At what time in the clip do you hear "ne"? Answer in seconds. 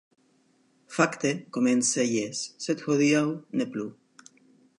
3.61-3.73